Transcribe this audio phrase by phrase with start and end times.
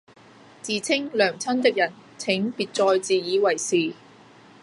[0.63, 3.93] 自稱娘親的人請別再自以為是